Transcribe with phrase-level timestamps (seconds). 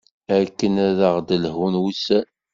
[0.39, 2.27] Akken ad aɣ-d-lhun wusan.